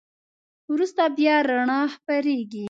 [0.71, 2.59] وروسته بیا رڼا خپرېږي.